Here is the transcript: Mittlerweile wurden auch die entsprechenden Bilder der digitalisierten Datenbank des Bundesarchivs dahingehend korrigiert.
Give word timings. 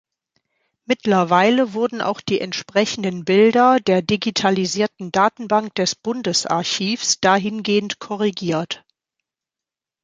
Mittlerweile 0.85 1.75
wurden 1.75 2.01
auch 2.01 2.21
die 2.21 2.41
entsprechenden 2.41 3.23
Bilder 3.23 3.79
der 3.79 4.01
digitalisierten 4.01 5.11
Datenbank 5.11 5.75
des 5.75 5.93
Bundesarchivs 5.93 7.19
dahingehend 7.19 7.99
korrigiert. 7.99 8.83